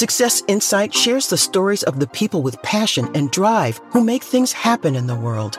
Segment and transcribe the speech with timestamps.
[0.00, 4.50] Success Insight shares the stories of the people with passion and drive who make things
[4.50, 5.58] happen in the world.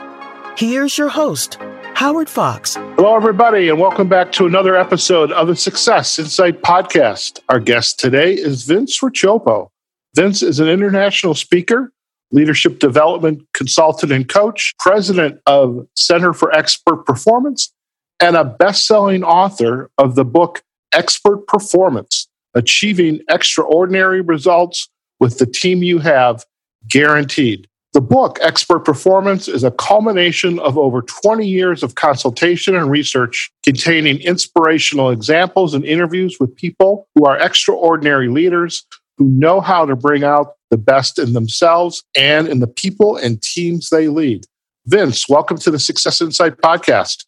[0.56, 1.58] Here's your host,
[1.94, 2.74] Howard Fox.
[2.74, 7.38] Hello, everybody, and welcome back to another episode of the Success Insight podcast.
[7.50, 9.68] Our guest today is Vince Riccioppo.
[10.16, 11.92] Vince is an international speaker,
[12.32, 17.72] leadership development consultant and coach, president of Center for Expert Performance,
[18.18, 24.88] and a best selling author of the book Expert Performance achieving extraordinary results
[25.20, 26.44] with the team you have
[26.88, 27.68] guaranteed.
[27.92, 33.52] The book, Expert Performance, is a culmination of over 20 years of consultation and research
[33.62, 38.86] containing inspirational examples and interviews with people who are extraordinary leaders
[39.18, 43.42] who know how to bring out the best in themselves and in the people and
[43.42, 44.46] teams they lead.
[44.86, 47.26] Vince, welcome to the Success Insight podcast.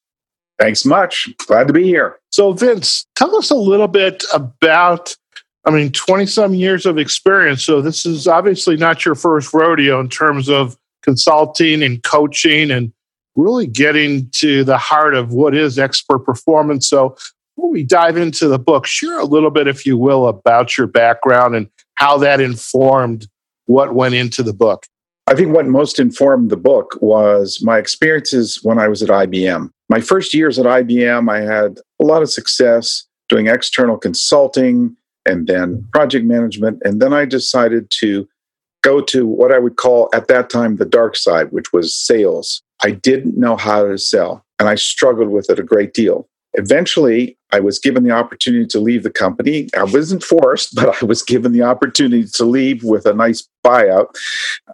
[0.59, 1.29] Thanks much.
[1.47, 2.19] Glad to be here.
[2.31, 5.17] So, Vince, tell us a little bit about,
[5.65, 7.63] I mean, 20 some years of experience.
[7.63, 12.93] So, this is obviously not your first rodeo in terms of consulting and coaching and
[13.37, 16.89] really getting to the heart of what is expert performance.
[16.89, 17.17] So,
[17.57, 20.87] before we dive into the book, share a little bit, if you will, about your
[20.87, 23.29] background and how that informed
[23.67, 24.87] what went into the book.
[25.27, 29.71] I think what most informed the book was my experiences when I was at IBM.
[29.89, 34.97] My first years at IBM, I had a lot of success doing external consulting
[35.27, 36.81] and then project management.
[36.85, 38.29] And then I decided to
[38.83, 42.63] go to what I would call at that time the dark side, which was sales.
[42.83, 46.29] I didn't know how to sell, and I struggled with it a great deal.
[46.53, 49.69] Eventually, I was given the opportunity to leave the company.
[49.77, 54.15] I wasn't forced, but I was given the opportunity to leave with a nice buyout.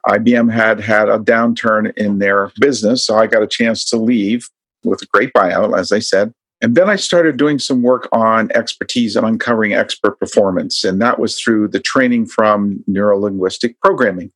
[0.06, 4.48] IBM had had a downturn in their business, so I got a chance to leave
[4.84, 6.32] with a great buyout, as I said.
[6.62, 10.84] And then I started doing some work on expertise and uncovering expert performance.
[10.84, 14.30] And that was through the training from neurolinguistic programming.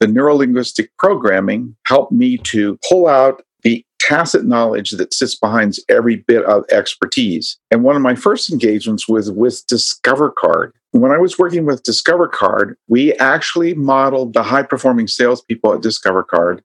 [0.00, 6.16] The neurolinguistic programming helped me to pull out the tacit knowledge that sits behind every
[6.16, 7.56] bit of expertise.
[7.70, 10.72] And one of my first engagements was with Discover Card.
[10.90, 15.82] When I was working with Discover Card, we actually modeled the high performing salespeople at
[15.82, 16.62] Discover Card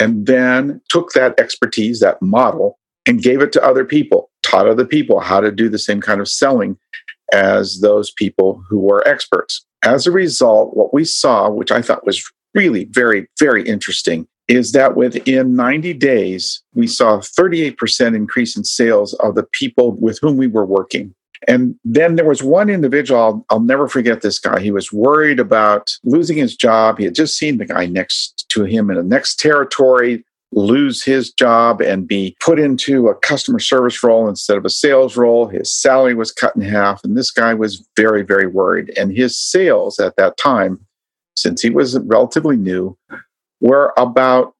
[0.00, 4.84] and then took that expertise, that model, and gave it to other people, taught other
[4.84, 6.76] people how to do the same kind of selling
[7.32, 9.64] as those people who were experts.
[9.84, 14.72] As a result, what we saw, which I thought was really very, very interesting, is
[14.72, 20.18] that within 90 days, we saw a 38% increase in sales of the people with
[20.20, 21.14] whom we were working.
[21.48, 24.60] And then there was one individual, I'll, I'll, never forget this guy.
[24.60, 26.98] He was worried about losing his job.
[26.98, 31.32] He had just seen the guy next to him in the next territory lose his
[31.32, 35.46] job and be put into a customer service role instead of a sales role.
[35.46, 37.02] His salary was cut in half.
[37.04, 38.92] And this guy was very, very worried.
[38.98, 40.84] And his sales at that time,
[41.36, 42.98] since he was relatively new,
[43.60, 44.54] were about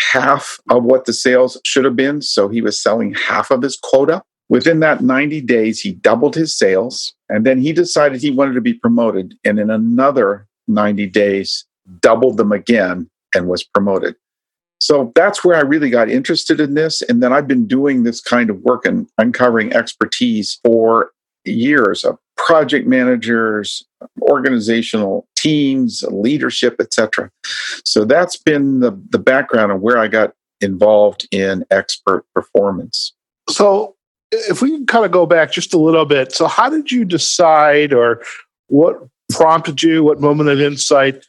[0.00, 2.22] half of what the sales should have been.
[2.22, 4.22] So he was selling half of his quota.
[4.52, 8.60] Within that 90 days, he doubled his sales and then he decided he wanted to
[8.60, 9.32] be promoted.
[9.46, 11.64] And in another 90 days,
[12.00, 14.14] doubled them again and was promoted.
[14.78, 17.00] So that's where I really got interested in this.
[17.00, 21.12] And then I've been doing this kind of work and uncovering expertise for
[21.46, 23.82] years of project managers,
[24.20, 27.30] organizational teams, leadership, etc.
[27.86, 33.14] So that's been the, the background of where I got involved in expert performance.
[33.48, 33.96] So
[34.32, 37.04] if we can kind of go back just a little bit, so how did you
[37.04, 38.22] decide or
[38.68, 38.96] what
[39.30, 41.24] prompted you, what moment of insight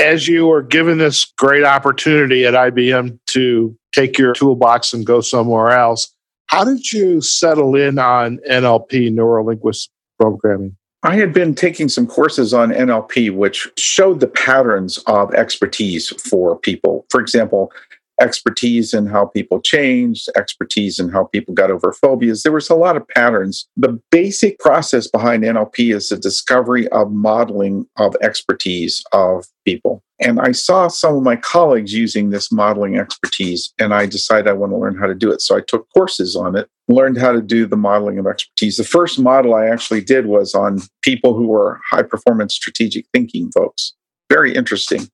[0.00, 5.20] as you were given this great opportunity at IBM to take your toolbox and go
[5.20, 6.12] somewhere else?
[6.46, 10.76] How did you settle in on NLP, neuro linguistic programming?
[11.04, 16.56] I had been taking some courses on NLP, which showed the patterns of expertise for
[16.58, 17.06] people.
[17.10, 17.72] For example,
[18.22, 22.42] expertise in how people changed, expertise in how people got over phobias.
[22.42, 23.66] There was a lot of patterns.
[23.76, 30.02] The basic process behind NLP is the discovery of modeling of expertise of people.
[30.20, 34.52] And I saw some of my colleagues using this modeling expertise, and I decided I
[34.52, 35.42] want to learn how to do it.
[35.42, 38.76] So I took courses on it, learned how to do the modeling of expertise.
[38.76, 43.50] The first model I actually did was on people who were high performance strategic thinking
[43.50, 43.94] folks.
[44.30, 45.08] Very interesting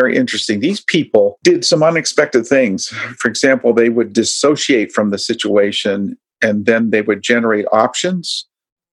[0.00, 0.60] very interesting.
[0.60, 2.88] These people did some unexpected things.
[3.18, 8.46] For example, they would dissociate from the situation and then they would generate options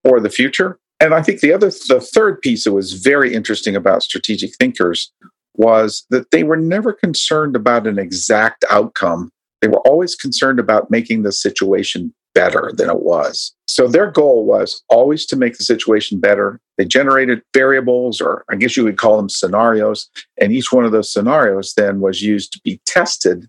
[0.04, 0.80] for the future.
[1.00, 5.12] And I think the other, the third piece that was very interesting about strategic thinkers
[5.56, 9.31] was that they were never concerned about an exact outcome.
[9.62, 13.56] They were always concerned about making the situation better than it was.
[13.77, 16.59] So their goal was always to make the situation better.
[16.79, 20.09] They generated variables, or I guess you would call them scenarios.
[20.41, 23.47] And each one of those scenarios then was used to be tested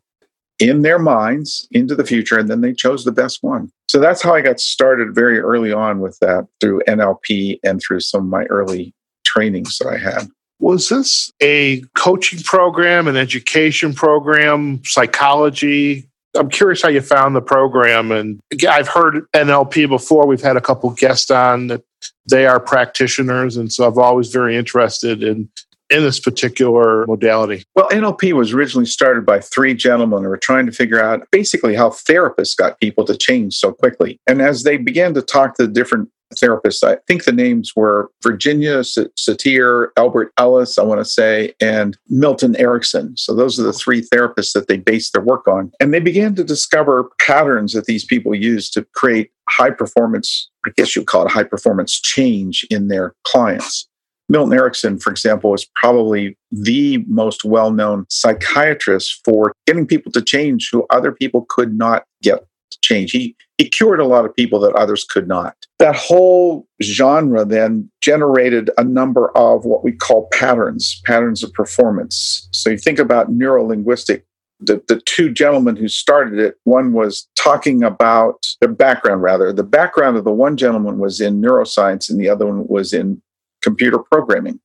[0.58, 2.38] in their minds into the future.
[2.38, 3.70] And then they chose the best one.
[3.88, 8.00] So that's how I got started very early on with that through NLP and through
[8.00, 8.92] some of my early
[9.24, 10.28] trainings that I had.
[10.60, 16.06] Was this a coaching program, an education program, psychology?
[16.38, 18.12] I'm curious how you found the program.
[18.12, 20.26] And I've heard NLP before.
[20.26, 21.82] We've had a couple guests on that
[22.30, 23.56] they are practitioners.
[23.56, 25.48] And so I'm always very interested in
[25.90, 27.64] in this particular modality?
[27.74, 31.74] Well, NLP was originally started by three gentlemen who were trying to figure out basically
[31.74, 34.20] how therapists got people to change so quickly.
[34.26, 36.84] And as they began to talk to the different therapists.
[36.84, 42.56] I think the names were Virginia Satir, Albert Ellis, I want to say, and Milton
[42.56, 43.16] Erickson.
[43.16, 45.72] So those are the three therapists that they based their work on.
[45.80, 50.70] And they began to discover patterns that these people use to create high performance, I
[50.76, 53.88] guess you'd call it high performance change in their clients.
[54.28, 60.22] Milton Erickson, for example, is probably the most well known psychiatrist for getting people to
[60.22, 63.12] change who other people could not get to change.
[63.12, 65.56] He, he cured a lot of people that others could not.
[65.78, 72.48] That whole genre then generated a number of what we call patterns, patterns of performance.
[72.52, 74.22] So you think about neurolinguistic
[74.60, 79.52] the, the two gentlemen who started it, one was talking about the background, rather.
[79.52, 83.22] The background of the one gentleman was in neuroscience and the other one was in
[83.68, 84.58] computer programming.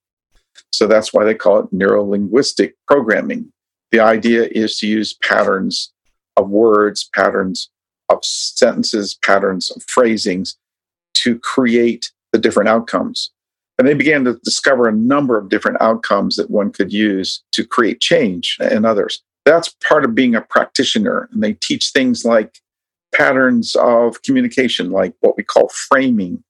[0.72, 3.52] So that's why they call it neurolinguistic programming.
[3.92, 5.92] The idea is to use patterns
[6.38, 7.70] of words, patterns
[8.08, 10.58] of sentences, patterns of phrasings
[11.16, 13.32] to create the different outcomes.
[13.78, 17.66] And they began to discover a number of different outcomes that one could use to
[17.66, 19.22] create change in others.
[19.44, 21.28] That's part of being a practitioner.
[21.34, 22.60] And they teach things like
[23.14, 26.42] patterns of communication, like what we call framing.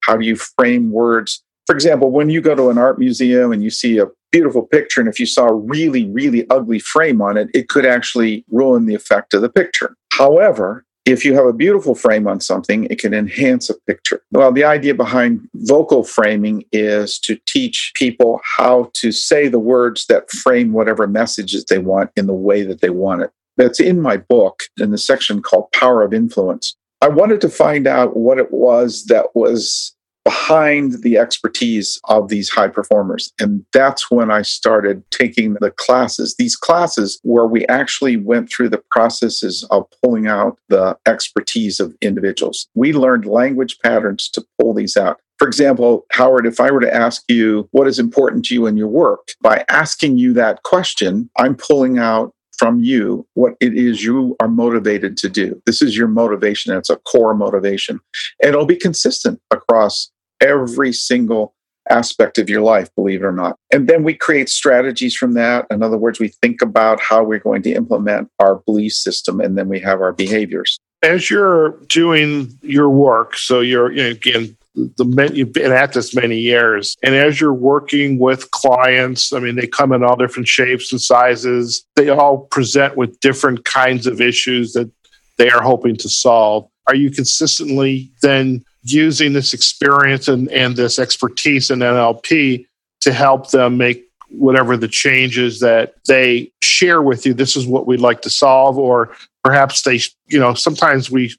[0.00, 3.62] How do you frame words for example, when you go to an art museum and
[3.62, 7.36] you see a beautiful picture, and if you saw a really, really ugly frame on
[7.36, 9.94] it, it could actually ruin the effect of the picture.
[10.12, 14.20] However, if you have a beautiful frame on something, it can enhance a picture.
[14.32, 20.06] Well, the idea behind vocal framing is to teach people how to say the words
[20.06, 23.30] that frame whatever messages they want in the way that they want it.
[23.58, 26.74] That's in my book in the section called Power of Influence.
[27.00, 29.94] I wanted to find out what it was that was
[30.24, 33.32] behind the expertise of these high performers.
[33.40, 38.68] And that's when I started taking the classes, these classes where we actually went through
[38.68, 42.68] the processes of pulling out the expertise of individuals.
[42.74, 45.20] We learned language patterns to pull these out.
[45.38, 48.76] For example, Howard, if I were to ask you what is important to you in
[48.76, 54.04] your work, by asking you that question, I'm pulling out from you what it is
[54.04, 55.60] you are motivated to do.
[55.64, 56.76] This is your motivation.
[56.76, 57.98] It's a core motivation.
[58.42, 60.10] And it'll be consistent across
[60.42, 61.54] every single
[61.88, 63.56] aspect of your life, believe it or not.
[63.72, 65.66] And then we create strategies from that.
[65.70, 69.56] In other words, we think about how we're going to implement our belief system, and
[69.56, 70.78] then we have our behaviors.
[71.02, 75.92] As you're doing your work, so you're, you know, again, the many, you've been at
[75.92, 76.96] this many years.
[77.02, 81.00] And as you're working with clients i mean they come in all different shapes and
[81.00, 81.84] sizes.
[81.96, 84.90] They all present with different kinds of issues that
[85.38, 86.68] they are hoping to solve.
[86.86, 92.66] Are you consistently then using this experience and, and this expertise in NLP
[93.00, 97.86] to help them make whatever the changes that they share with you this is what
[97.86, 98.78] we'd like to solve?
[98.78, 101.34] Or perhaps they you know sometimes we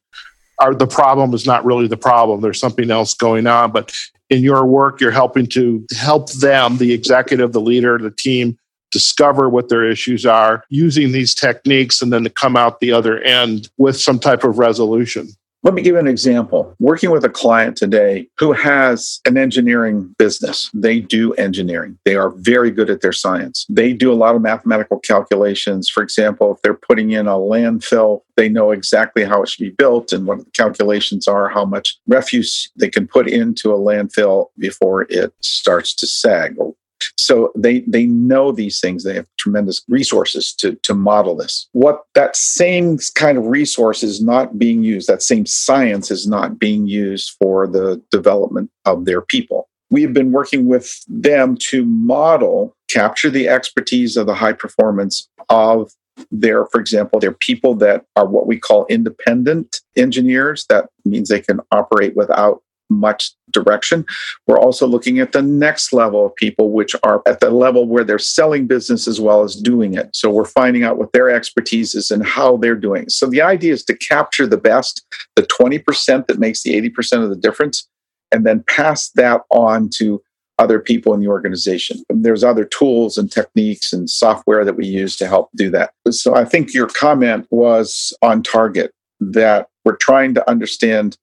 [0.61, 2.41] are the problem is not really the problem.
[2.41, 3.71] There's something else going on.
[3.71, 3.93] But
[4.29, 8.57] in your work, you're helping to help them, the executive, the leader, the team,
[8.91, 13.19] discover what their issues are using these techniques and then to come out the other
[13.21, 15.29] end with some type of resolution.
[15.63, 16.75] Let me give you an example.
[16.79, 21.99] Working with a client today who has an engineering business, they do engineering.
[22.03, 23.67] They are very good at their science.
[23.69, 25.87] They do a lot of mathematical calculations.
[25.87, 29.69] For example, if they're putting in a landfill, they know exactly how it should be
[29.69, 34.47] built and what the calculations are, how much refuse they can put into a landfill
[34.57, 36.73] before it starts to sag or
[37.17, 39.03] so they they know these things.
[39.03, 41.67] They have tremendous resources to to model this.
[41.71, 45.07] What that same kind of resource is not being used.
[45.07, 49.67] That same science is not being used for the development of their people.
[49.89, 55.27] We have been working with them to model, capture the expertise of the high performance
[55.49, 55.91] of
[56.31, 60.65] their, for example, they're people that are what we call independent engineers.
[60.69, 64.05] That means they can operate without much direction.
[64.47, 68.03] We're also looking at the next level of people, which are at the level where
[68.03, 70.15] they're selling business as well as doing it.
[70.15, 73.09] So we're finding out what their expertise is and how they're doing.
[73.09, 75.05] So the idea is to capture the best,
[75.35, 77.87] the 20% that makes the 80% of the difference,
[78.31, 80.21] and then pass that on to
[80.59, 82.03] other people in the organization.
[82.09, 85.91] There's other tools and techniques and software that we use to help do that.
[86.11, 91.17] So I think your comment was on target that we're trying to understand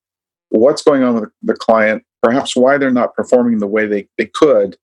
[0.50, 4.26] what's going on with the client, perhaps why they're not performing the way they, they
[4.26, 4.76] could,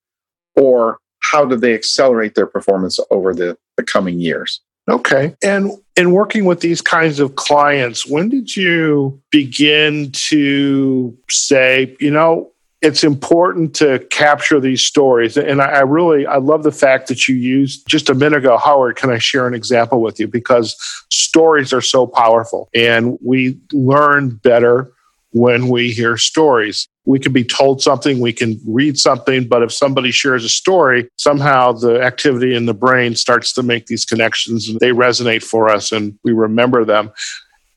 [0.55, 4.61] or how do they accelerate their performance over the, the coming years.
[4.87, 5.35] Okay.
[5.43, 12.11] And in working with these kinds of clients, when did you begin to say, you
[12.11, 15.37] know, it's important to capture these stories.
[15.37, 18.57] And I, I, really, I love the fact that you used just a minute ago,
[18.57, 20.27] Howard, can I share an example with you?
[20.27, 20.75] Because
[21.09, 24.91] stories are so powerful and we learn better
[25.35, 26.87] when we hear stories.
[27.05, 31.09] We can be told something, we can read something, but if somebody shares a story,
[31.17, 35.69] somehow the activity in the brain starts to make these connections and they resonate for
[35.69, 37.11] us and we remember them.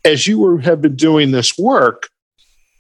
[0.04, 2.08] As you were, have been doing this work,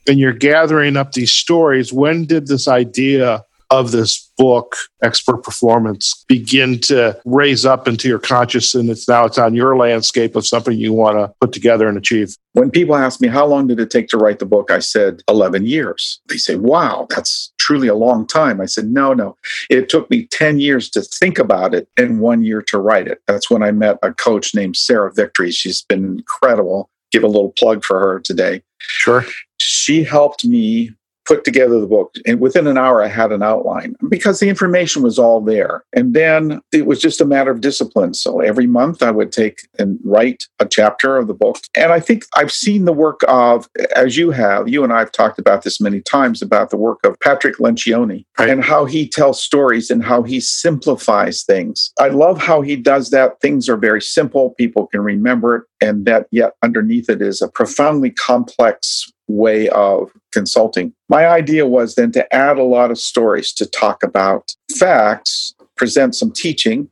[0.06, 6.24] and you're gathering up these stories, when did this idea of this book, Expert Performance,
[6.28, 9.08] begin to raise up into your consciousness?
[9.08, 12.36] Now it's on your landscape of something you want to put together and achieve.
[12.52, 14.70] When people ask me, how long did it take to write the book?
[14.70, 16.20] I said, 11 years.
[16.28, 18.60] They say, wow, that's truly a long time.
[18.60, 19.36] I said, no, no.
[19.70, 23.22] It took me 10 years to think about it and one year to write it.
[23.26, 25.50] That's when I met a coach named Sarah Victory.
[25.50, 26.90] She's been incredible.
[27.10, 28.62] Give a little plug for her today.
[28.80, 29.24] Sure
[29.58, 30.90] she helped me
[31.28, 32.14] put together the book.
[32.26, 35.84] And within an hour, I had an outline because the information was all there.
[35.92, 38.14] And then it was just a matter of discipline.
[38.14, 41.58] So every month I would take and write a chapter of the book.
[41.76, 45.12] And I think I've seen the work of, as you have, you and I have
[45.12, 48.48] talked about this many times about the work of Patrick Lencioni right.
[48.48, 51.92] and how he tells stories and how he simplifies things.
[52.00, 53.40] I love how he does that.
[53.40, 55.64] Things are very simple, people can remember it.
[55.80, 60.92] And that yet underneath it is a profoundly complex way of consulting.
[61.08, 66.14] My idea was then to add a lot of stories to talk about facts, present
[66.14, 66.90] some teaching,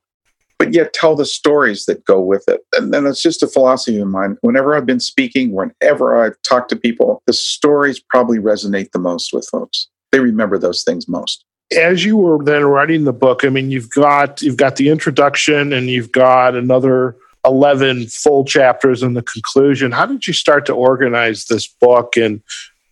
[0.59, 2.61] but yet tell the stories that go with it.
[2.75, 4.37] And then it's just a philosophy of mine.
[4.41, 9.33] Whenever I've been speaking, whenever I've talked to people, the stories probably resonate the most
[9.33, 9.89] with folks.
[10.13, 11.45] They remember those things most.
[11.77, 15.73] As you were then writing the book, I mean, you've got you've got the introduction
[15.73, 17.17] and you've got another
[17.47, 19.93] 11 full chapters in the conclusion.
[19.93, 22.17] How did you start to organize this book?
[22.17, 22.43] And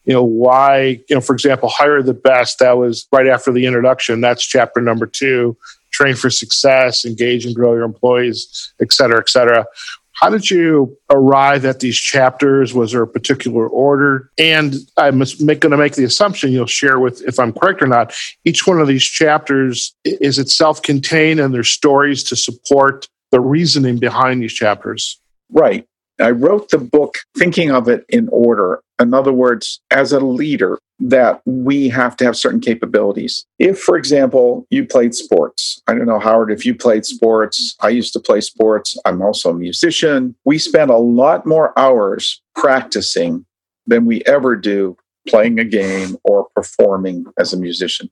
[0.04, 3.66] you know why you know for example hire the best that was right after the
[3.66, 4.20] introduction.
[4.20, 5.56] That's chapter number two
[5.92, 9.66] train for success engage and grow your employees et cetera et cetera.
[10.12, 12.73] How did you arrive at these chapters?
[12.73, 14.30] Was there a particular order?
[14.38, 18.14] And i'm going to make the assumption you'll share with if i'm correct or not
[18.44, 23.98] each one of these chapters is it self-contained and there's stories to support the reasoning
[23.98, 25.20] behind these chapters.
[25.50, 25.84] Right.
[26.20, 28.80] I wrote the book thinking of it in order.
[29.00, 33.44] In other words, as a leader, that we have to have certain capabilities.
[33.58, 37.88] If, for example, you played sports, I don't know, Howard, if you played sports, I
[37.88, 38.96] used to play sports.
[39.04, 40.36] I'm also a musician.
[40.44, 43.44] We spend a lot more hours practicing
[43.88, 48.08] than we ever do playing a game or performing as a musician.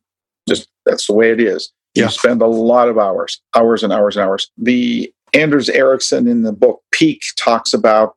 [0.48, 1.72] Just that's the way it is.
[1.94, 4.50] You spend a lot of hours, hours and hours and hours.
[4.56, 8.14] The Anders Ericsson in the book Peak talks about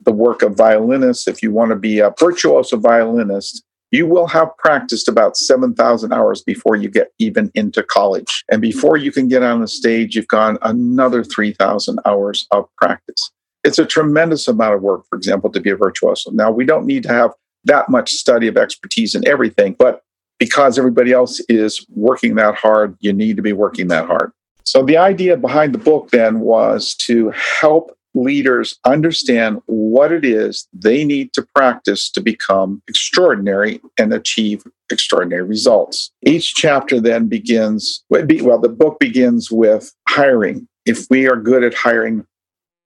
[0.00, 1.28] the work of violinists.
[1.28, 6.42] If you want to be a virtuoso violinist, you will have practiced about 7,000 hours
[6.42, 8.42] before you get even into college.
[8.50, 13.30] And before you can get on the stage, you've gone another 3,000 hours of practice.
[13.64, 16.30] It's a tremendous amount of work, for example, to be a virtuoso.
[16.30, 17.32] Now, we don't need to have
[17.64, 20.02] that much study of expertise in everything, but
[20.42, 24.32] because everybody else is working that hard, you need to be working that hard.
[24.64, 30.66] So the idea behind the book then was to help leaders understand what it is
[30.72, 36.10] they need to practice to become extraordinary and achieve extraordinary results.
[36.26, 38.26] Each chapter then begins, well,
[38.58, 40.66] the book begins with hiring.
[40.86, 42.26] If we are good at hiring,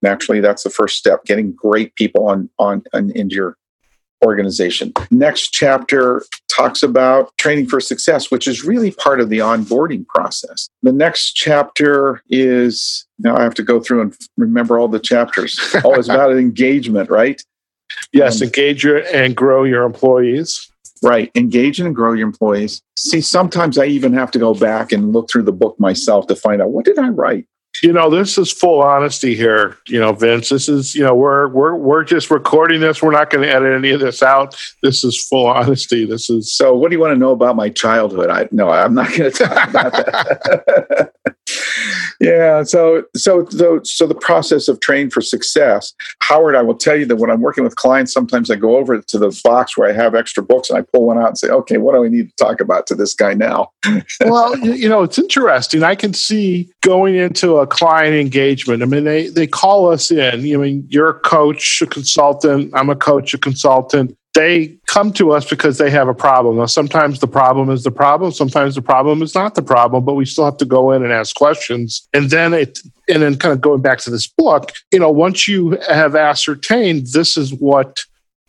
[0.02, 3.56] naturally that's the first step, getting great people on, on, on into your
[4.24, 4.92] organization.
[5.10, 6.22] Next chapter
[6.54, 10.68] talks about training for success, which is really part of the onboarding process.
[10.82, 15.58] The next chapter is now I have to go through and remember all the chapters.
[15.84, 17.42] Always about engagement, right?
[18.12, 20.70] Yes, um, engage your, and grow your employees.
[21.02, 21.30] Right.
[21.34, 22.80] Engage and grow your employees.
[22.96, 26.36] See, sometimes I even have to go back and look through the book myself to
[26.36, 27.46] find out what did I write?
[27.82, 29.76] You know, this is full honesty here.
[29.86, 30.48] You know, Vince.
[30.48, 33.02] This is you know we're we're we're just recording this.
[33.02, 34.56] We're not going to edit any of this out.
[34.82, 36.06] This is full honesty.
[36.06, 36.74] This is so.
[36.74, 38.30] What do you want to know about my childhood?
[38.30, 41.12] I no, I'm not going to talk about that.
[42.20, 42.62] yeah.
[42.62, 47.06] So, so, so, so the process of training for success, Howard, I will tell you
[47.06, 49.92] that when I'm working with clients, sometimes I go over to the box where I
[49.92, 52.28] have extra books and I pull one out and say, okay, what do I need
[52.28, 53.70] to talk about to this guy now?
[54.24, 55.82] well, you know, it's interesting.
[55.82, 58.82] I can see going into a client engagement.
[58.82, 60.34] I mean, they, they call us in.
[60.34, 62.70] I mean, you're a coach, a consultant.
[62.74, 66.58] I'm a coach, a consultant they come to us because they have a problem.
[66.58, 68.32] Now, sometimes the problem is the problem.
[68.32, 71.10] Sometimes the problem is not the problem, but we still have to go in and
[71.10, 72.06] ask questions.
[72.12, 72.78] And then it,
[73.08, 77.06] and then kind of going back to this book, you know, once you have ascertained
[77.14, 78.04] this is what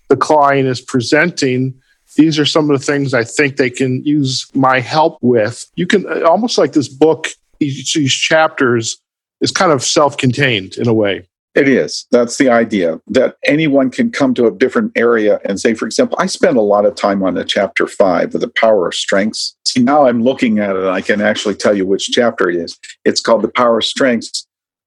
[0.10, 1.74] the client is presenting,
[2.18, 5.66] these are some of the things I think they can use my help with.
[5.76, 7.30] You can almost like this book,
[7.62, 8.98] each these chapters
[9.40, 11.28] is kind of self contained in a way.
[11.58, 12.06] It is.
[12.12, 16.16] That's the idea that anyone can come to a different area and say, for example,
[16.22, 19.58] I spent a lot of time on the chapter five of the power of strengths.
[19.66, 22.78] See, now I'm looking at it, I can actually tell you which chapter it is.
[23.06, 24.46] It's called the power of strengths.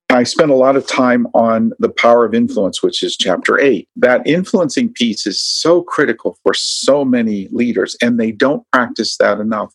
[0.09, 3.89] I spent a lot of time on the power of influence, which is chapter eight.
[3.97, 9.41] That influencing piece is so critical for so many leaders, and they don't practice that
[9.41, 9.73] enough.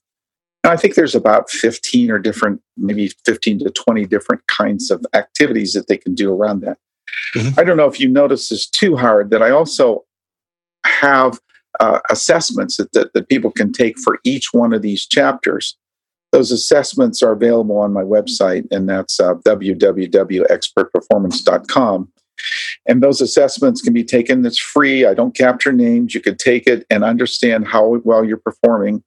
[0.64, 5.74] I think there's about 15 or different, maybe 15 to 20 different kinds of activities
[5.74, 6.78] that they can do around that.
[7.34, 7.58] Mm-hmm.
[7.58, 10.04] I don't know if you notice this too, Howard that I also
[10.84, 11.38] have
[11.80, 15.76] uh, assessments that, that, that people can take for each one of these chapters.
[16.32, 22.12] Those assessments are available on my website, and that's uh, www.expertperformance.com.
[22.86, 24.44] And those assessments can be taken.
[24.44, 25.06] It's free.
[25.06, 26.14] I don't capture names.
[26.14, 29.02] You can take it and understand how well you're performing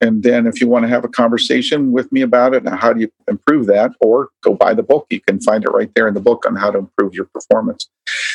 [0.00, 2.92] and then if you want to have a conversation with me about it and how
[2.92, 6.08] do you improve that, or go buy the book, you can find it right there
[6.08, 7.88] in the book on how to improve your performance.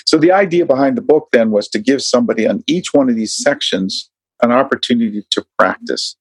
[0.06, 3.16] So the idea behind the book then was to give somebody on each one of
[3.16, 4.12] these sections
[4.44, 6.16] an opportunity to practice.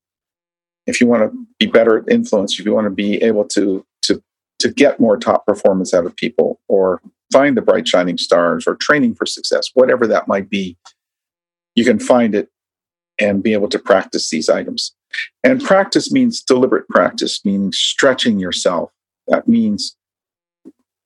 [0.86, 3.84] If you want to be better at influence, if you want to be able to
[4.02, 4.22] to
[4.60, 8.76] to get more top performance out of people or find the bright shining stars or
[8.76, 10.76] training for success, whatever that might be,
[11.74, 12.48] you can find it
[13.18, 14.94] and be able to practice these items.
[15.42, 18.90] And practice means deliberate practice, meaning stretching yourself.
[19.28, 19.96] That means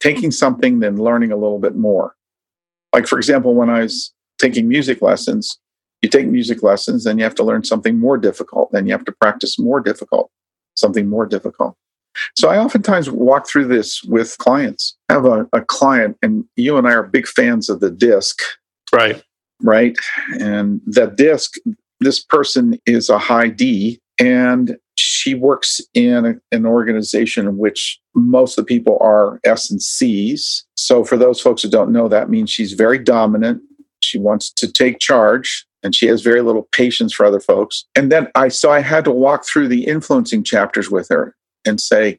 [0.00, 2.14] taking something, then learning a little bit more.
[2.92, 5.58] Like, for example, when I was taking music lessons,
[6.02, 8.70] you take music lessons, then you have to learn something more difficult.
[8.72, 10.30] Then you have to practice more difficult,
[10.74, 11.76] something more difficult.
[12.36, 14.96] So I oftentimes walk through this with clients.
[15.08, 18.40] I have a, a client, and you and I are big fans of the DISC.
[18.92, 19.22] Right.
[19.62, 19.96] Right.
[20.40, 21.54] And the DISC,
[22.00, 28.00] this person is a high D and she works in a, an organization in which
[28.14, 30.64] most of the people are S and C's.
[30.76, 33.62] So for those folks who don't know, that means she's very dominant.
[34.00, 37.84] She wants to take charge and she has very little patience for other folks.
[37.94, 41.80] And then I so I had to walk through the influencing chapters with her and
[41.80, 42.18] say,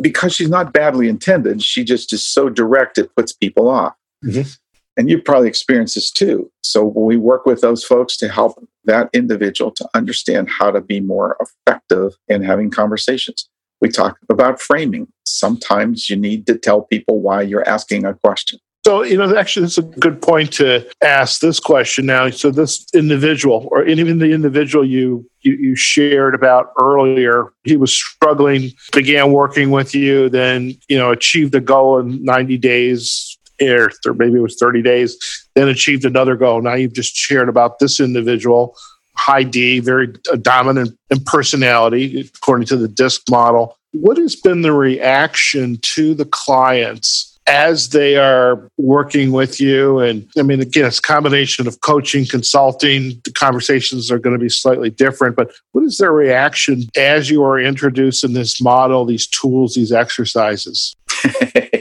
[0.00, 3.94] because she's not badly intended, she just is so direct it puts people off.
[4.24, 4.50] Mm-hmm
[4.96, 6.50] and you've probably experienced this too.
[6.62, 11.00] So we work with those folks to help that individual to understand how to be
[11.00, 13.48] more effective in having conversations.
[13.80, 15.08] We talk about framing.
[15.26, 18.58] Sometimes you need to tell people why you're asking a question.
[18.86, 22.28] So, you know, actually, that's a good point to ask this question now.
[22.28, 27.94] So, this individual, or even the individual you, you, you shared about earlier, he was
[27.94, 34.14] struggling, began working with you, then, you know, achieved a goal in 90 days, or
[34.14, 36.62] maybe it was 30 days, then achieved another goal.
[36.62, 38.76] Now you've just shared about this individual,
[39.16, 43.76] high D, very uh, dominant in personality, according to the DISC model.
[43.92, 47.34] What has been the reaction to the clients?
[47.46, 52.24] as they are working with you and i mean again it's a combination of coaching
[52.24, 57.28] consulting the conversations are going to be slightly different but what is their reaction as
[57.28, 60.96] you are introducing this model these tools these exercises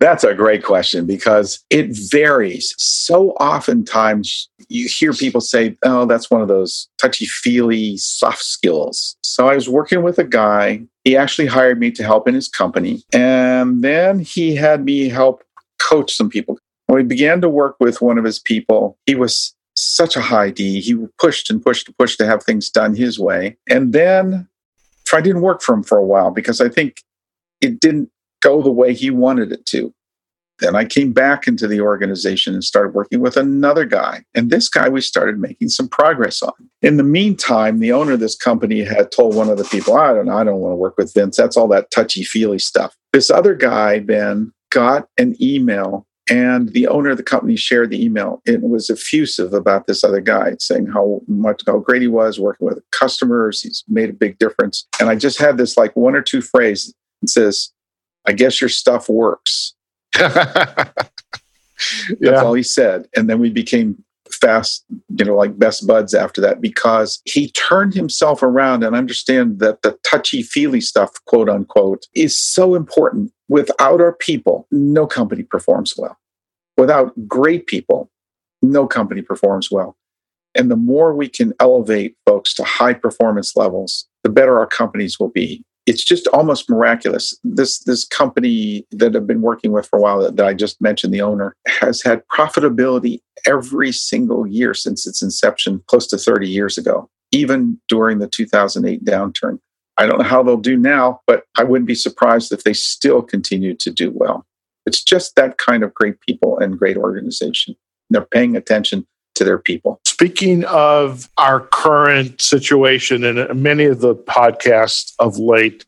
[0.00, 2.74] That's a great question because it varies.
[2.78, 9.16] So oftentimes you hear people say, oh, that's one of those touchy feely soft skills.
[9.22, 10.82] So I was working with a guy.
[11.04, 13.02] He actually hired me to help in his company.
[13.12, 15.44] And then he had me help
[15.78, 16.58] coach some people.
[16.86, 20.50] When we began to work with one of his people, he was such a high
[20.50, 20.80] D.
[20.80, 23.56] He pushed and pushed and pushed to have things done his way.
[23.68, 24.48] And then
[25.12, 27.02] I didn't work for him for a while because I think
[27.60, 29.92] it didn't go the way he wanted it to.
[30.60, 34.24] Then I came back into the organization and started working with another guy.
[34.34, 36.52] And this guy we started making some progress on.
[36.82, 40.12] In the meantime, the owner of this company had told one of the people, I
[40.12, 41.36] don't know, I don't want to work with Vince.
[41.36, 42.96] That's all that touchy feely stuff.
[43.12, 48.04] This other guy then got an email and the owner of the company shared the
[48.04, 48.42] email.
[48.44, 52.66] It was effusive about this other guy, saying how much how great he was working
[52.66, 53.62] with customers.
[53.62, 54.86] He's made a big difference.
[55.00, 56.94] And I just had this like one or two phrases.
[57.22, 57.72] It says,
[58.28, 59.74] "I guess your stuff works."
[60.18, 60.92] That's
[62.20, 62.42] yeah.
[62.42, 63.06] all he said.
[63.16, 64.84] And then we became fast,
[65.16, 69.82] you know, like best buds after that because he turned himself around and understand that
[69.82, 73.32] the touchy feely stuff, quote unquote, is so important.
[73.48, 76.18] Without our people, no company performs well.
[76.76, 78.10] Without great people,
[78.62, 79.96] no company performs well.
[80.54, 85.18] And the more we can elevate folks to high performance levels, the better our companies
[85.18, 87.34] will be it's just almost miraculous.
[87.42, 90.80] This this company that I've been working with for a while that, that I just
[90.82, 96.46] mentioned, the owner has had profitability every single year since its inception, close to 30
[96.46, 99.58] years ago, even during the 2008 downturn.
[99.96, 103.22] I don't know how they'll do now, but I wouldn't be surprised if they still
[103.22, 104.46] continue to do well.
[104.84, 107.74] It's just that kind of great people and great organization.
[108.10, 109.06] They're paying attention
[109.38, 110.00] to their people.
[110.04, 115.84] Speaking of our current situation, and many of the podcasts of late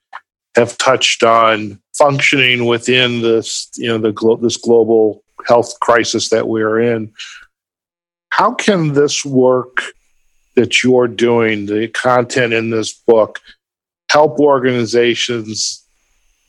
[0.57, 6.49] have touched on functioning within this, you know, the glo- this global health crisis that
[6.49, 7.13] we're in.
[8.31, 9.83] How can this work
[10.55, 13.41] that you're doing, the content in this book,
[14.11, 15.85] help organizations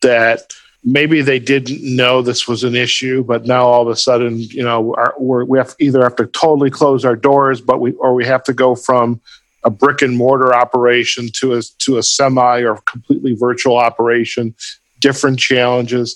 [0.02, 4.40] that maybe they didn't know this was an issue, but now all of a sudden,
[4.40, 8.14] you know, our, we have either have to totally close our doors, but we or
[8.14, 9.22] we have to go from
[9.64, 14.56] a brick and mortar operation to a to a semi or completely virtual operation.
[15.00, 16.16] Different challenges.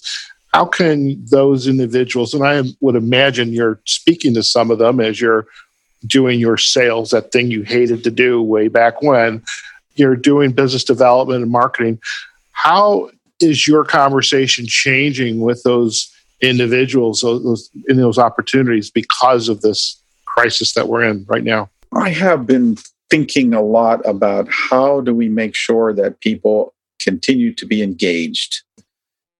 [0.53, 5.19] How can those individuals, and I would imagine you're speaking to some of them as
[5.19, 5.47] you're
[6.05, 9.43] doing your sales, that thing you hated to do way back when,
[9.95, 11.99] you're doing business development and marketing.
[12.51, 20.01] How is your conversation changing with those individuals those, in those opportunities because of this
[20.25, 21.69] crisis that we're in right now?
[21.93, 22.77] I have been
[23.09, 28.61] thinking a lot about how do we make sure that people continue to be engaged.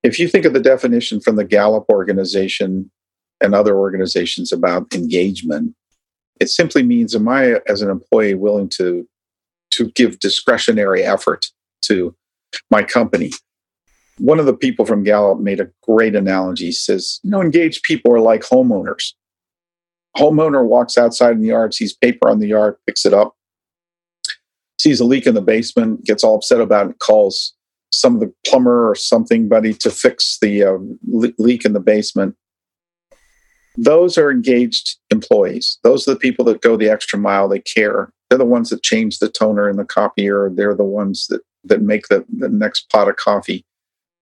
[0.04, 2.92] If you think of the definition from the Gallup organization
[3.42, 5.76] and other organizations about engagement,
[6.40, 9.08] it simply means am I as an employee willing to
[9.72, 11.48] to give discretionary effort
[11.82, 12.16] to
[12.70, 13.32] my company
[14.18, 16.66] one of the people from Gallup made a great analogy.
[16.66, 19.14] He says, you know, engaged people are like homeowners.
[20.18, 23.36] Homeowner walks outside in the yard, sees paper on the yard, picks it up,
[24.80, 27.54] sees a leak in the basement, gets all upset about it, calls
[27.92, 31.80] some of the plumber or something buddy to fix the uh, le- leak in the
[31.80, 32.36] basement.
[33.78, 35.80] Those are engaged employees.
[35.84, 37.50] Those are the people that go the extra mile.
[37.50, 38.10] They care.
[38.30, 40.50] They're the ones that change the toner in the copier.
[40.54, 43.66] They're the ones that that make the, the next pot of coffee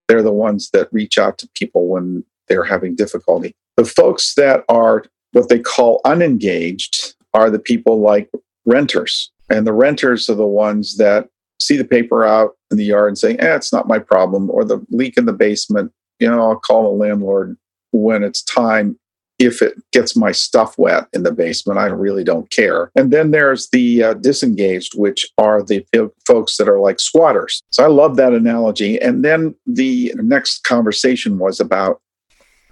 [0.07, 3.53] they're the ones that reach out to people when they're having difficulty.
[3.77, 8.29] The folks that are what they call unengaged are the people like
[8.65, 9.31] renters.
[9.49, 13.17] And the renters are the ones that see the paper out in the yard and
[13.17, 16.59] say, eh, it's not my problem, or the leak in the basement, you know, I'll
[16.59, 17.57] call the landlord
[17.91, 18.97] when it's time
[19.43, 22.91] if it gets my stuff wet in the basement, I really don't care.
[22.95, 25.86] And then there's the uh, disengaged, which are the
[26.25, 27.62] folks that are like squatters.
[27.69, 28.99] So I love that analogy.
[28.99, 31.99] And then the next conversation was about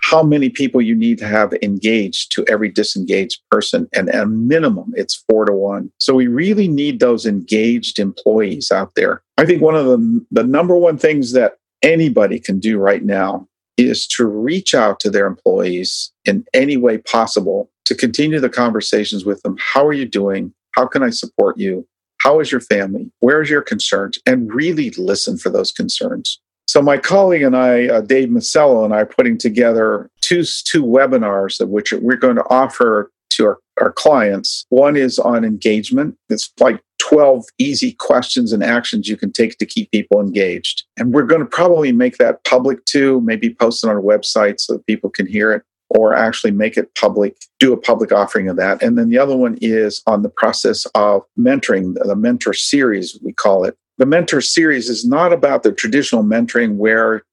[0.04, 3.88] how many people you need to have engaged to every disengaged person.
[3.94, 5.92] And at a minimum, it's four to one.
[6.00, 9.22] So we really need those engaged employees out there.
[9.38, 13.48] I think one of the, the number one things that anybody can do right now
[13.88, 19.26] is to reach out to their employees in any way possible to continue the conversations
[19.26, 19.56] with them.
[19.60, 20.54] How are you doing?
[20.76, 21.88] How can I support you?
[22.20, 23.12] How is your family?
[23.20, 24.20] Where's your concerns?
[24.26, 26.40] And really listen for those concerns.
[26.68, 30.86] So my colleague and I, uh, Dave Masello, and I are putting together two, two
[30.86, 34.66] webinars of which we're going to offer to our, our clients.
[34.70, 36.16] One is on engagement.
[36.30, 36.80] It's like
[37.12, 40.84] 12 easy questions and actions you can take to keep people engaged.
[40.98, 44.62] And we're going to probably make that public too, maybe post it on our website
[44.62, 48.48] so that people can hear it or actually make it public, do a public offering
[48.48, 48.82] of that.
[48.82, 53.34] And then the other one is on the process of mentoring, the mentor series, we
[53.34, 53.76] call it.
[53.98, 57.24] The mentor series is not about the traditional mentoring where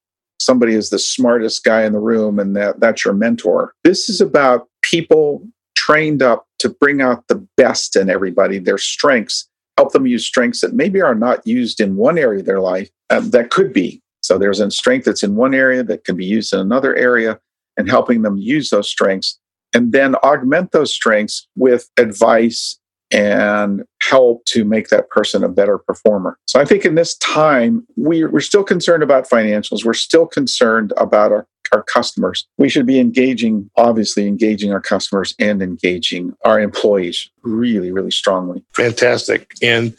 [0.40, 3.74] somebody is the smartest guy in the room and that, that's your mentor.
[3.84, 9.48] This is about people trained up to bring out the best in everybody, their strengths,
[9.78, 12.90] help them use strengths that maybe are not used in one area of their life
[13.10, 14.02] uh, that could be.
[14.20, 17.38] So there's a strength that's in one area that can be used in another area,
[17.76, 19.38] and helping them use those strengths
[19.72, 22.80] and then augment those strengths with advice
[23.12, 26.36] and help to make that person a better performer.
[26.46, 29.84] So I think in this time, we're, we're still concerned about financials.
[29.84, 32.46] We're still concerned about our, our customers.
[32.59, 38.64] We should be engaging, obviously, engaging our customers and engaging our employees really, really strongly.
[38.74, 39.52] Fantastic.
[39.62, 39.96] And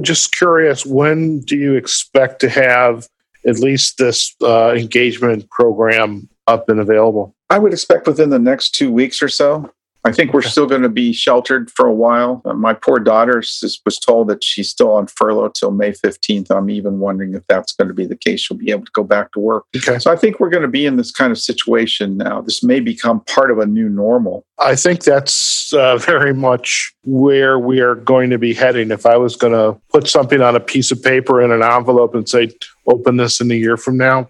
[0.00, 3.08] just curious, when do you expect to have
[3.46, 7.34] at least this uh, engagement program up and available?
[7.48, 9.70] I would expect within the next two weeks or so.
[10.04, 12.40] I think we're still going to be sheltered for a while.
[12.44, 13.42] Uh, my poor daughter
[13.84, 16.50] was told that she's still on furlough till May 15th.
[16.50, 18.40] I'm even wondering if that's going to be the case.
[18.40, 19.66] She'll be able to go back to work.
[19.76, 19.98] Okay.
[19.98, 22.40] So I think we're going to be in this kind of situation now.
[22.40, 24.46] This may become part of a new normal.
[24.58, 28.90] I think that's uh, very much where we are going to be heading.
[28.90, 32.14] If I was going to put something on a piece of paper in an envelope
[32.14, 32.50] and say,
[32.86, 34.28] open this in a year from now,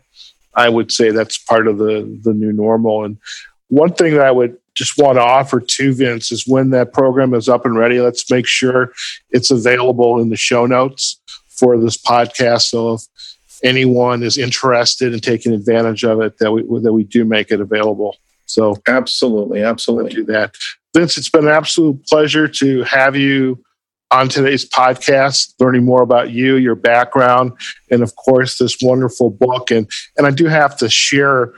[0.55, 3.05] I would say that's part of the the new normal.
[3.05, 3.19] And
[3.69, 7.35] one thing that I would just want to offer to Vince is when that program
[7.35, 8.93] is up and ready, let's make sure
[9.31, 12.63] it's available in the show notes for this podcast.
[12.63, 13.03] So if
[13.63, 17.61] anyone is interested in taking advantage of it, that we that we do make it
[17.61, 18.17] available.
[18.47, 20.55] So absolutely, absolutely do that.
[20.95, 23.63] Vince, it's been an absolute pleasure to have you
[24.11, 27.53] on today's podcast, learning more about you, your background,
[27.91, 29.71] and of course this wonderful book.
[29.71, 31.53] And and I do have to share,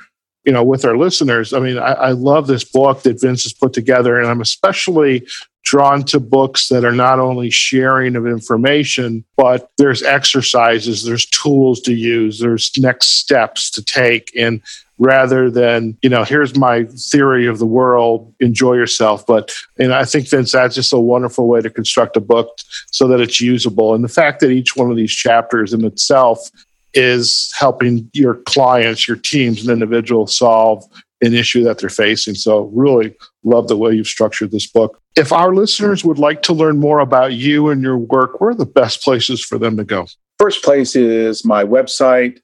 [0.45, 1.53] you know, with our listeners.
[1.53, 5.27] I mean, I, I love this book that Vince has put together, and I'm especially
[5.65, 11.81] drawn to books that are not only sharing of information, but there's exercises, there's tools
[11.81, 14.33] to use, there's next steps to take.
[14.37, 14.61] And
[14.99, 19.25] rather than, you know, here's my theory of the world, enjoy yourself.
[19.25, 22.59] But, and I think, Vince, that's just a wonderful way to construct a book
[22.91, 23.95] so that it's usable.
[23.95, 26.51] And the fact that each one of these chapters in itself
[26.95, 30.85] is helping your clients, your teams, and individuals solve
[31.23, 32.35] an issue that they're facing.
[32.35, 35.01] So, really love the way you've structured this book.
[35.17, 38.55] If our listeners would like to learn more about you and your work, where are
[38.55, 40.07] the best places for them to go?
[40.39, 42.39] First place is my website,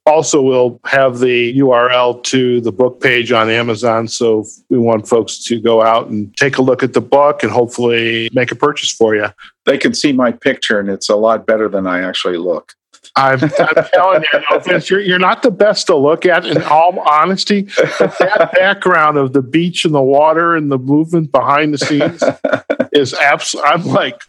[0.07, 4.09] also, we'll have the URL to the book page on Amazon.
[4.09, 7.53] So we want folks to go out and take a look at the book and
[7.53, 9.29] hopefully make a purchase for you.
[9.67, 12.75] They can see my picture, and it's a lot better than I actually look.
[13.17, 16.63] I'm, I'm telling you, no offense, you're, you're not the best to look at in
[16.63, 17.69] all honesty.
[17.99, 22.23] But that background of the beach and the water and the movement behind the scenes
[22.93, 24.21] is absolutely, I'm like,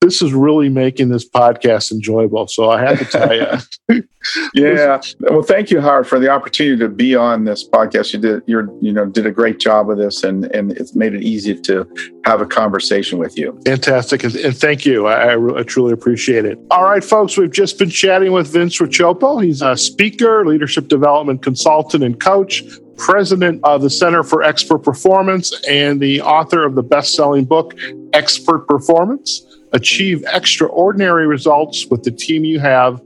[0.00, 2.46] this is really making this podcast enjoyable.
[2.46, 4.02] So I have to tell you.
[4.54, 5.00] yeah.
[5.20, 8.12] Well, thank you, Howard, for the opportunity to be on this podcast.
[8.12, 11.14] You did, you're, you know, did a great job of this, and and it's made
[11.14, 11.88] it easy to
[12.26, 13.58] have a conversation with you.
[13.64, 15.06] Fantastic, and, and thank you.
[15.06, 16.58] I, I, truly appreciate it.
[16.70, 19.42] All right, folks, we've just been chatting with Vince Riccioppo.
[19.42, 22.62] He's a speaker, leadership development consultant, and coach
[22.96, 27.74] president of the Center for Expert Performance and the author of the best selling book,
[28.12, 29.42] Expert Performance.
[29.74, 33.02] Achieve extraordinary results with the team you have,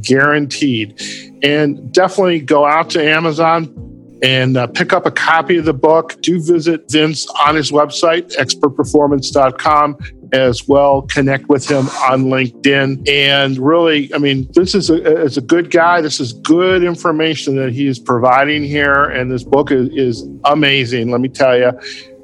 [0.00, 1.00] guaranteed.
[1.42, 3.78] And definitely go out to Amazon
[4.22, 6.16] and uh, pick up a copy of the book.
[6.22, 9.98] Do visit Vince on his website, expertperformance.com,
[10.32, 11.02] as well.
[11.02, 13.08] Connect with him on LinkedIn.
[13.08, 16.00] And really, I mean, this is a, is a good guy.
[16.00, 19.04] This is good information that he is providing here.
[19.04, 21.72] And this book is, is amazing, let me tell you.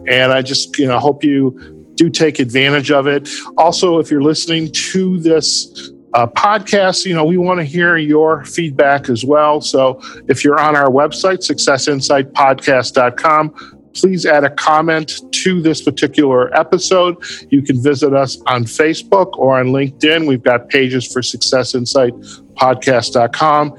[0.07, 3.29] And I just, you know, hope you do take advantage of it.
[3.59, 8.45] Also, if you're listening to this uh, podcast, you know, we want to hear your
[8.45, 9.61] feedback as well.
[9.61, 17.17] So if you're on our website, successinsightpodcast.com, please add a comment to this particular episode.
[17.51, 20.27] You can visit us on Facebook or on LinkedIn.
[20.27, 23.79] We've got pages for successinsightpodcast.com.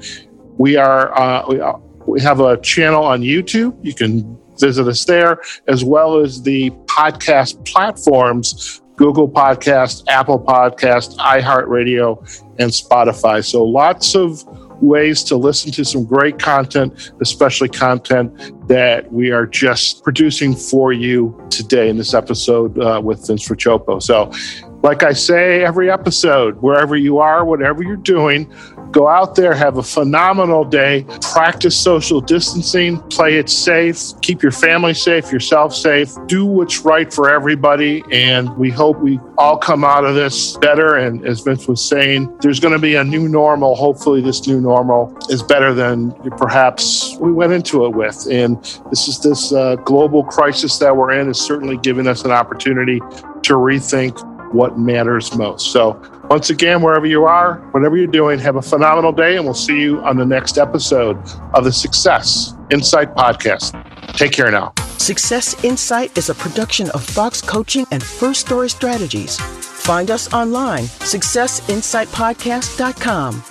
[0.58, 1.72] We are, uh, we, uh,
[2.06, 3.76] we have a channel on YouTube.
[3.82, 11.16] You can visit us there, as well as the podcast platforms Google Podcast, Apple Podcast,
[11.16, 12.18] iHeartRadio,
[12.58, 13.42] and Spotify.
[13.42, 14.44] So lots of
[14.82, 20.92] ways to listen to some great content, especially content that we are just producing for
[20.92, 24.02] you today in this episode uh, with Vince Riccioppo.
[24.02, 24.30] So,
[24.82, 28.52] like I say every episode, wherever you are, whatever you're doing,
[28.90, 34.52] Go out there, have a phenomenal day, practice social distancing, play it safe, keep your
[34.52, 38.02] family safe, yourself safe, do what's right for everybody.
[38.10, 40.96] And we hope we all come out of this better.
[40.96, 43.76] And as Vince was saying, there's going to be a new normal.
[43.76, 48.26] Hopefully, this new normal is better than perhaps we went into it with.
[48.28, 48.56] And
[48.90, 52.98] this is this uh, global crisis that we're in is certainly giving us an opportunity
[52.98, 54.18] to rethink
[54.52, 55.72] what matters most.
[55.72, 55.92] So,
[56.30, 59.80] once again, wherever you are, whatever you're doing, have a phenomenal day, and we'll see
[59.80, 61.18] you on the next episode
[61.54, 63.74] of the Success Insight Podcast.
[64.14, 64.72] Take care now.
[64.96, 69.40] Success Insight is a production of Fox Coaching and First Story Strategies.
[69.40, 73.49] Find us online, successinsightpodcast.com.